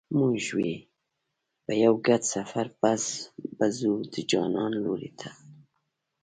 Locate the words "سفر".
2.35-2.65